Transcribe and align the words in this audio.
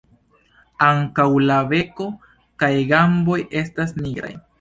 Ankaŭ 0.85 1.25
la 1.49 1.57
beko 1.73 2.07
kaj 2.63 2.71
gamboj 2.93 3.39
estas 3.63 3.95
nigraj. 4.01 4.33